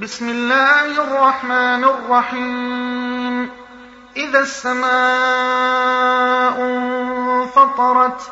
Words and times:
بسم 0.00 0.28
الله 0.28 1.02
الرحمن 1.02 1.84
الرحيم. 1.84 3.50
إذا 4.16 4.38
السماء 4.38 4.90
انفطرت 6.60 8.30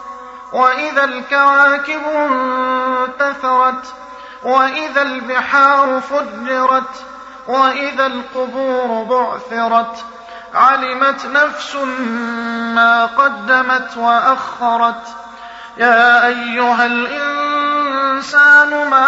وإذا 0.53 1.04
الكواكب 1.04 2.03
انتثرت 2.17 3.95
وإذا 4.43 5.03
البحار 5.03 6.01
فجرت 6.01 7.04
وإذا 7.49 8.06
القبور 8.06 9.04
بعثرت 9.04 10.04
علمت 10.54 11.26
نفس 11.26 11.74
ما 12.74 13.06
قدمت 13.06 13.96
وأخرت. 13.96 15.03
يا 15.76 16.27
أيها 16.27 16.87
الإنسان 16.87 17.28
ما 18.91 19.08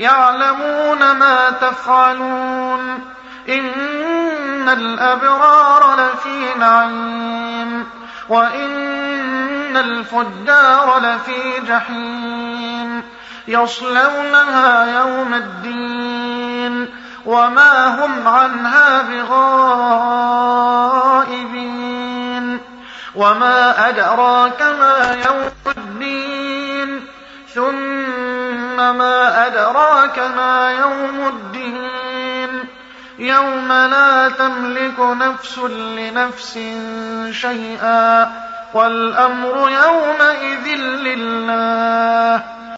يعلمون 0.00 1.12
ما 1.12 1.50
تفعلون 1.50 3.00
إن 3.48 4.68
الأبرار 4.68 5.94
لفي 5.94 6.58
نعيم 6.58 7.86
وإن 8.28 9.76
الفجار 9.76 10.98
لفي 10.98 11.60
جحيم 11.68 13.02
يصلونها 13.48 15.00
يوم 15.00 15.34
الدين 15.34 16.88
وما 17.26 18.04
هم 18.04 18.28
عنها 18.28 19.02
بغائبين 19.02 19.60
وما 23.14 23.88
أدراك 23.88 24.62
ما 24.62 25.16
يوم 25.26 25.50
الدين 25.76 27.06
ثم 27.54 27.89
ما 28.80 29.46
أدراك 29.46 30.18
ما 30.18 30.72
يوم 30.80 31.26
الدين؟ 31.26 32.64
يوم 33.18 33.72
لا 33.72 34.28
تملك 34.28 35.00
نفس 35.00 35.58
لنفس 35.68 36.58
شيئا 37.30 38.32
والأمر 38.74 39.70
يومئذ 39.70 40.76
لله. 40.78 42.59